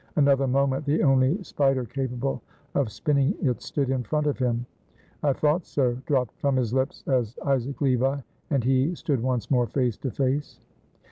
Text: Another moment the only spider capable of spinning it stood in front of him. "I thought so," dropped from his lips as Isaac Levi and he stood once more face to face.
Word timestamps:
Another 0.15 0.47
moment 0.47 0.83
the 0.85 1.03
only 1.03 1.43
spider 1.43 1.85
capable 1.85 2.41
of 2.73 2.91
spinning 2.91 3.35
it 3.39 3.61
stood 3.61 3.91
in 3.91 4.01
front 4.01 4.25
of 4.25 4.39
him. 4.39 4.65
"I 5.21 5.31
thought 5.31 5.67
so," 5.67 5.93
dropped 6.07 6.39
from 6.39 6.55
his 6.55 6.73
lips 6.73 7.03
as 7.05 7.37
Isaac 7.45 7.79
Levi 7.81 8.21
and 8.49 8.63
he 8.63 8.95
stood 8.95 9.21
once 9.21 9.51
more 9.51 9.67
face 9.67 9.97
to 9.97 10.09
face. 10.09 10.59